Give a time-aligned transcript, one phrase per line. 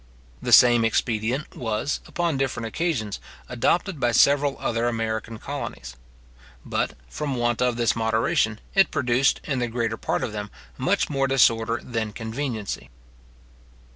[0.41, 5.95] The same expedient was, upon different occasions, adopted by several other American colonies;
[6.65, 11.07] but, from want of this moderation, it produced, in the greater part of them, much
[11.07, 12.89] more disorder than conveniency.